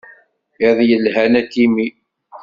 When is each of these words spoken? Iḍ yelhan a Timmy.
Iḍ 0.67 0.77
yelhan 0.89 1.33
a 1.39 1.43
Timmy. 1.51 1.87